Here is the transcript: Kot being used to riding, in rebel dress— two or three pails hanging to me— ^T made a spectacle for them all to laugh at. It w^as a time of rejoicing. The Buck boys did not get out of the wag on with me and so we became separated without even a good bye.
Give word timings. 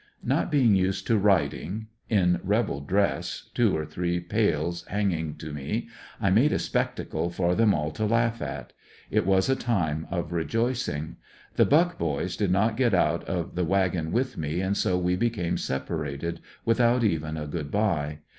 Kot 0.27 0.49
being 0.49 0.73
used 0.73 1.05
to 1.05 1.15
riding, 1.19 1.85
in 2.09 2.39
rebel 2.43 2.79
dress— 2.81 3.51
two 3.53 3.77
or 3.77 3.85
three 3.85 4.19
pails 4.19 4.83
hanging 4.87 5.35
to 5.35 5.53
me— 5.53 5.89
^T 6.23 6.33
made 6.33 6.51
a 6.51 6.57
spectacle 6.57 7.29
for 7.29 7.53
them 7.53 7.71
all 7.75 7.91
to 7.91 8.07
laugh 8.07 8.41
at. 8.41 8.73
It 9.11 9.27
w^as 9.27 9.47
a 9.47 9.55
time 9.55 10.07
of 10.09 10.31
rejoicing. 10.33 11.17
The 11.55 11.65
Buck 11.65 11.99
boys 11.99 12.35
did 12.35 12.49
not 12.49 12.77
get 12.77 12.95
out 12.95 13.23
of 13.25 13.53
the 13.53 13.63
wag 13.63 13.95
on 13.95 14.11
with 14.11 14.39
me 14.39 14.59
and 14.59 14.75
so 14.75 14.97
we 14.97 15.15
became 15.15 15.55
separated 15.55 16.39
without 16.65 17.03
even 17.03 17.37
a 17.37 17.45
good 17.45 17.69
bye. 17.69 18.21